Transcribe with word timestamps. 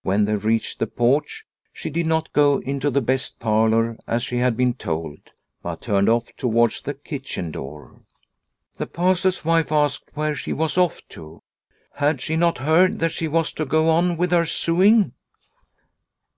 When 0.00 0.24
they 0.24 0.36
reached 0.36 0.78
the 0.78 0.86
porch 0.86 1.44
she 1.70 1.90
did 1.90 2.06
not 2.06 2.32
go 2.32 2.60
into 2.60 2.88
the 2.90 3.02
best 3.02 3.38
parlour, 3.38 3.98
as 4.06 4.22
she 4.22 4.38
had 4.38 4.56
been 4.56 4.72
told, 4.72 5.18
but 5.62 5.82
turned 5.82 6.08
off 6.08 6.34
towards 6.38 6.80
the 6.80 6.94
kitchen 6.94 7.50
door. 7.50 8.00
The 8.78 8.86
Pastor's 8.86 9.44
wife 9.44 9.70
asked 9.70 10.04
where 10.14 10.34
she 10.34 10.54
was 10.54 10.78
off 10.78 11.06
to. 11.10 11.42
Had 11.96 12.22
she 12.22 12.36
not 12.36 12.56
heard 12.56 13.00
that 13.00 13.12
she 13.12 13.28
was 13.28 13.52
to 13.52 13.66
go 13.66 13.90
on 13.90 14.16
with 14.16 14.30
her 14.30 14.46
sewing 14.46 15.12